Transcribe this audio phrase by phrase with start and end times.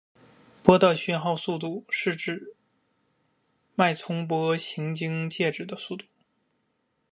[0.63, 2.59] 波的讯号速度是指一
[3.75, 6.07] 脉冲波行经介质的速度。